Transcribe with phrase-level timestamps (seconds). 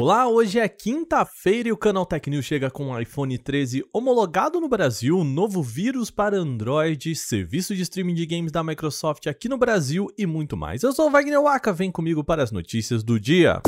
[0.00, 4.58] Olá, hoje é quinta-feira e o Canal Tech News chega com o iPhone 13 homologado
[4.58, 9.58] no Brasil, novo vírus para Android, serviço de streaming de games da Microsoft aqui no
[9.58, 10.82] Brasil e muito mais.
[10.82, 13.60] Eu sou o Wagner Waka, vem comigo para as notícias do dia.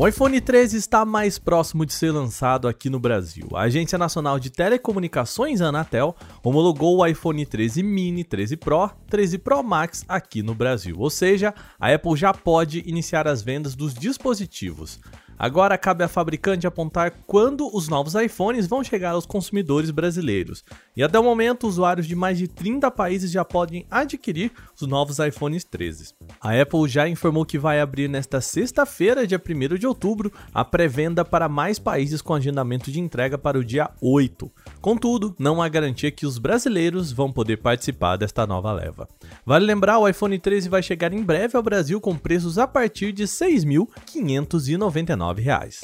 [0.00, 3.46] O iPhone 13 está mais próximo de ser lançado aqui no Brasil.
[3.54, 9.62] A Agência Nacional de Telecomunicações, Anatel, homologou o iPhone 13 mini, 13 Pro, 13 Pro
[9.62, 10.96] Max aqui no Brasil.
[10.98, 14.98] Ou seja, a Apple já pode iniciar as vendas dos dispositivos.
[15.40, 20.62] Agora cabe à fabricante apontar quando os novos iPhones vão chegar aos consumidores brasileiros.
[20.94, 25.18] E até o momento, usuários de mais de 30 países já podem adquirir os novos
[25.18, 26.12] iPhones 13.
[26.38, 31.24] A Apple já informou que vai abrir nesta sexta-feira, dia 1 de outubro, a pré-venda
[31.24, 34.52] para mais países com agendamento de entrega para o dia 8.
[34.80, 39.06] Contudo, não há garantia que os brasileiros vão poder participar desta nova leva.
[39.44, 43.12] Vale lembrar, o iPhone 13 vai chegar em breve ao Brasil com preços a partir
[43.12, 45.82] de 6.599 reais.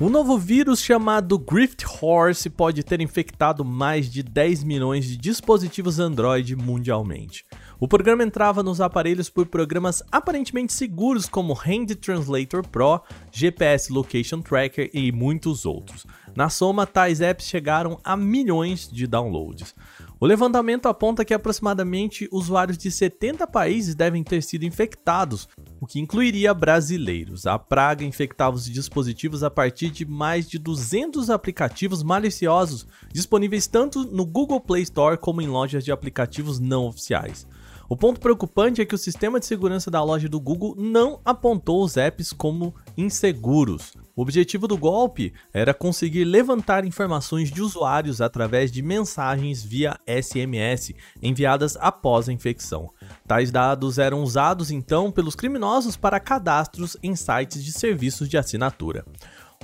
[0.00, 6.00] Um novo vírus chamado Grift Horse pode ter infectado mais de 10 milhões de dispositivos
[6.00, 7.44] Android mundialmente.
[7.82, 13.00] O programa entrava nos aparelhos por programas aparentemente seguros como Hand Translator Pro,
[13.32, 16.06] GPS Location Tracker e muitos outros.
[16.36, 19.74] Na soma, tais apps chegaram a milhões de downloads.
[20.20, 25.48] O levantamento aponta que aproximadamente usuários de 70 países devem ter sido infectados,
[25.80, 27.46] o que incluiria brasileiros.
[27.48, 34.04] A praga infectava os dispositivos a partir de mais de 200 aplicativos maliciosos disponíveis tanto
[34.04, 37.44] no Google Play Store como em lojas de aplicativos não oficiais.
[37.92, 41.84] O ponto preocupante é que o sistema de segurança da loja do Google não apontou
[41.84, 43.92] os apps como inseguros.
[44.16, 50.94] O objetivo do golpe era conseguir levantar informações de usuários através de mensagens via SMS
[51.22, 52.88] enviadas após a infecção.
[53.28, 59.04] Tais dados eram usados então pelos criminosos para cadastros em sites de serviços de assinatura.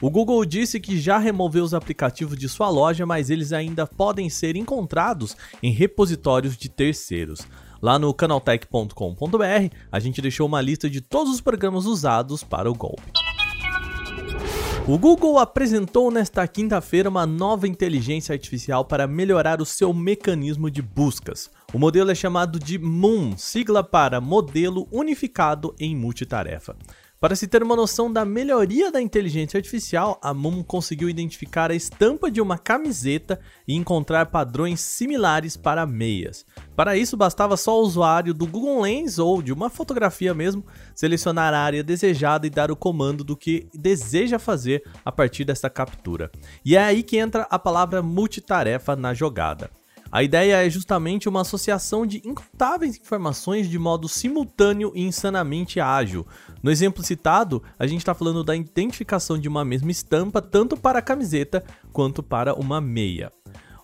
[0.00, 4.28] O Google disse que já removeu os aplicativos de sua loja, mas eles ainda podem
[4.28, 7.46] ser encontrados em repositórios de terceiros.
[7.86, 12.74] Lá no canaltech.com.br, a gente deixou uma lista de todos os programas usados para o
[12.74, 13.12] golpe.
[14.88, 20.82] O Google apresentou nesta quinta-feira uma nova inteligência artificial para melhorar o seu mecanismo de
[20.82, 21.48] buscas.
[21.72, 26.74] O modelo é chamado de Moon, sigla para Modelo Unificado em Multitarefa.
[27.18, 31.74] Para se ter uma noção da melhoria da inteligência artificial, a Moon conseguiu identificar a
[31.74, 36.44] estampa de uma camiseta e encontrar padrões similares para meias.
[36.76, 40.62] Para isso, bastava só o usuário do Google Lens ou de uma fotografia mesmo
[40.94, 45.70] selecionar a área desejada e dar o comando do que deseja fazer a partir dessa
[45.70, 46.30] captura.
[46.62, 49.70] E é aí que entra a palavra multitarefa na jogada.
[50.16, 56.26] A ideia é justamente uma associação de incontáveis informações de modo simultâneo e insanamente ágil.
[56.62, 61.00] No exemplo citado, a gente está falando da identificação de uma mesma estampa tanto para
[61.00, 61.62] a camiseta
[61.92, 63.30] quanto para uma meia.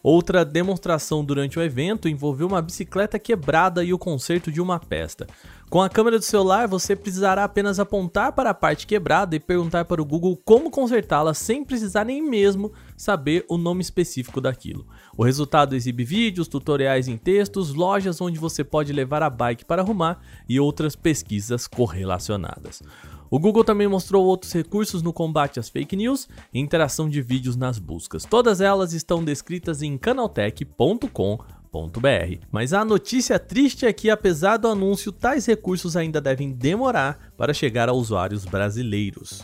[0.02, 5.26] Outra demonstração durante o evento envolveu uma bicicleta quebrada e o conserto de uma pesta.
[5.72, 9.86] Com a câmera do celular, você precisará apenas apontar para a parte quebrada e perguntar
[9.86, 14.86] para o Google como consertá-la sem precisar nem mesmo saber o nome específico daquilo.
[15.16, 19.80] O resultado exibe vídeos, tutoriais em textos, lojas onde você pode levar a bike para
[19.80, 22.82] arrumar e outras pesquisas correlacionadas.
[23.30, 27.56] O Google também mostrou outros recursos no combate às fake news e interação de vídeos
[27.56, 28.26] nas buscas.
[28.26, 31.61] Todas elas estão descritas em canaltech.com.br.
[32.50, 37.54] Mas a notícia triste é que, apesar do anúncio, tais recursos ainda devem demorar para
[37.54, 39.42] chegar a usuários brasileiros.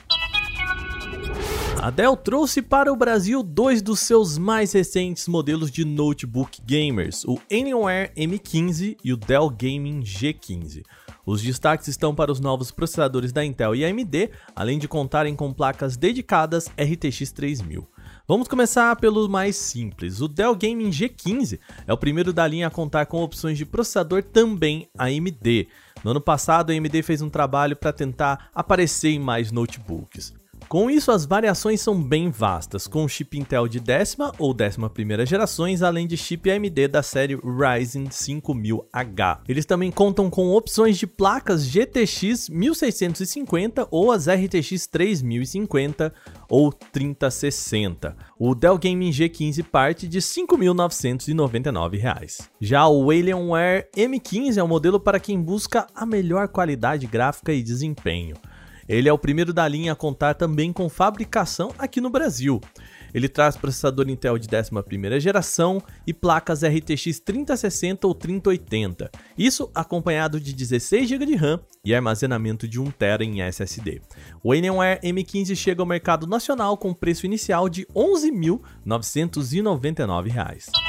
[1.80, 7.24] A Dell trouxe para o Brasil dois dos seus mais recentes modelos de notebook gamers,
[7.24, 10.82] o Alienware M15 e o Dell Gaming G15.
[11.24, 15.52] Os destaques estão para os novos processadores da Intel e AMD, além de contarem com
[15.52, 17.86] placas dedicadas RTX 3000.
[18.30, 20.20] Vamos começar pelo mais simples.
[20.20, 24.22] O Dell Gaming G15 é o primeiro da linha a contar com opções de processador
[24.22, 25.66] também AMD.
[26.04, 30.34] No ano passado, a AMD fez um trabalho para tentar aparecer em mais notebooks.
[30.68, 35.24] Com isso, as variações são bem vastas, com chip Intel de décima ou décima primeira
[35.24, 39.38] gerações, além de chip AMD da série Ryzen 5000H.
[39.48, 46.12] Eles também contam com opções de placas GTX 1650 ou as RTX 3050
[46.50, 48.14] ou 3060.
[48.38, 52.46] O Dell Gaming G15 parte de R$ 5.999.
[52.60, 57.62] Já o Alienware M15 é um modelo para quem busca a melhor qualidade gráfica e
[57.62, 58.36] desempenho.
[58.88, 62.58] Ele é o primeiro da linha a contar também com fabricação aqui no Brasil.
[63.12, 69.10] Ele traz processador Intel de 11ª geração e placas RTX 3060 ou 3080.
[69.36, 74.00] Isso acompanhado de 16 GB de RAM e armazenamento de 1TB em SSD.
[74.42, 80.87] O Alienware M15 chega ao mercado nacional com preço inicial de R$ 11.999.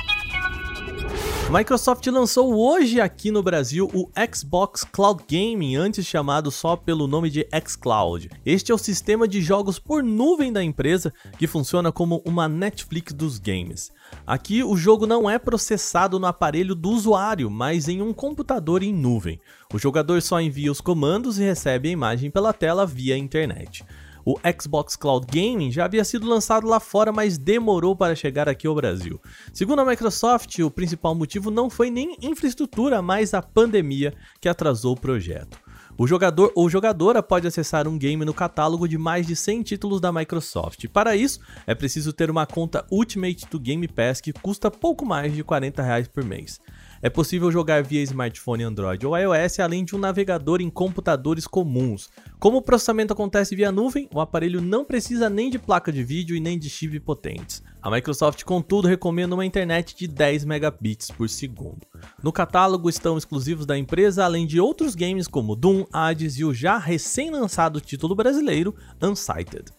[1.52, 7.32] Microsoft lançou hoje aqui no Brasil o Xbox Cloud Gaming, antes chamado só pelo nome
[7.32, 8.30] de xCloud.
[8.46, 13.14] Este é o sistema de jogos por nuvem da empresa que funciona como uma Netflix
[13.14, 13.92] dos games.
[14.28, 18.94] Aqui o jogo não é processado no aparelho do usuário, mas em um computador em
[18.94, 19.42] nuvem.
[19.74, 23.84] O jogador só envia os comandos e recebe a imagem pela tela via internet.
[24.32, 28.68] O Xbox Cloud Gaming já havia sido lançado lá fora, mas demorou para chegar aqui
[28.68, 29.20] ao Brasil.
[29.52, 34.94] Segundo a Microsoft, o principal motivo não foi nem infraestrutura, mas a pandemia que atrasou
[34.94, 35.60] o projeto.
[35.98, 40.00] O jogador ou jogadora pode acessar um game no catálogo de mais de 100 títulos
[40.00, 40.88] da Microsoft.
[40.90, 45.34] Para isso, é preciso ter uma conta Ultimate do Game Pass que custa pouco mais
[45.34, 46.62] de 40 reais por mês.
[47.02, 52.10] É possível jogar via smartphone Android ou iOS, além de um navegador em computadores comuns.
[52.38, 56.36] Como o processamento acontece via nuvem, o aparelho não precisa nem de placa de vídeo
[56.36, 57.64] e nem de chip potentes.
[57.82, 61.88] A Microsoft, contudo, recomenda uma internet de 10 megabits por segundo.
[62.22, 66.54] No catálogo estão exclusivos da empresa, além de outros games como Doom, Hades e o
[66.54, 69.72] já recém-lançado título brasileiro Unsighted.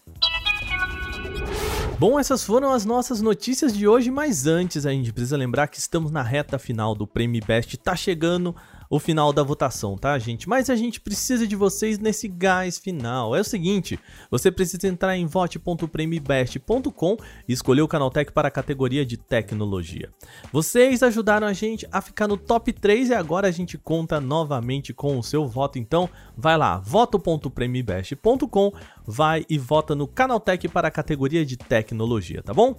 [2.01, 5.77] Bom, essas foram as nossas notícias de hoje, mas antes a gente precisa lembrar que
[5.77, 8.55] estamos na reta final do Prêmio Best, tá chegando
[8.91, 10.49] o final da votação, tá, gente?
[10.49, 13.33] Mas a gente precisa de vocês nesse gás final.
[13.33, 13.97] É o seguinte,
[14.29, 17.17] você precisa entrar em vote.premibest.com
[17.47, 20.09] e escolher o Canaltech para a categoria de tecnologia.
[20.51, 24.93] Vocês ajudaram a gente a ficar no top 3 e agora a gente conta novamente
[24.93, 28.73] com o seu voto, então vai lá, voto.premibest.com,
[29.07, 32.75] vai e vota no Canaltech para a categoria de tecnologia, tá bom?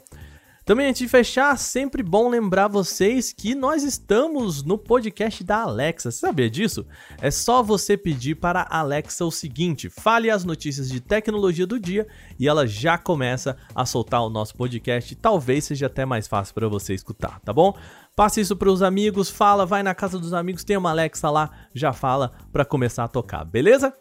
[0.64, 6.12] Também antes de fechar, sempre bom lembrar vocês que nós estamos no podcast da Alexa.
[6.12, 6.86] Você sabia disso?
[7.20, 11.80] É só você pedir para a Alexa o seguinte: fale as notícias de tecnologia do
[11.80, 12.06] dia
[12.38, 15.16] e ela já começa a soltar o nosso podcast.
[15.16, 17.76] Talvez seja até mais fácil para você escutar, tá bom?
[18.14, 21.50] Passe isso para os amigos, fala, vai na casa dos amigos, tem uma Alexa lá,
[21.74, 23.94] já fala para começar a tocar, beleza?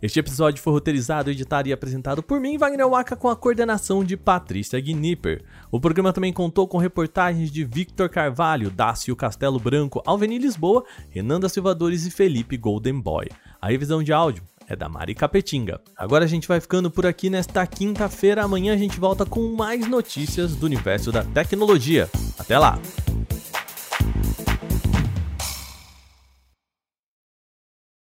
[0.00, 4.16] Este episódio foi roteirizado, editado e apresentado por mim, Wagner Waka, com a coordenação de
[4.16, 5.44] Patrícia Gnipper.
[5.70, 11.38] O programa também contou com reportagens de Victor Carvalho, Dácio Castelo Branco, Alveni Lisboa, Renan
[11.38, 13.28] da Silvadores e Felipe Golden Boy.
[13.60, 15.78] A revisão de áudio é da Mari Capetinga.
[15.94, 18.44] Agora a gente vai ficando por aqui nesta quinta-feira.
[18.44, 22.08] Amanhã a gente volta com mais notícias do universo da tecnologia.
[22.38, 22.78] Até lá!